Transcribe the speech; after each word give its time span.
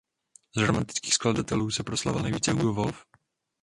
Z 0.57 0.61
romantických 0.61 1.13
skladatelů 1.13 1.71
se 1.71 1.83
proslavil 1.83 2.21
nejvíce 2.21 2.51
Hugo 2.51 2.73
Wolf. 2.73 3.05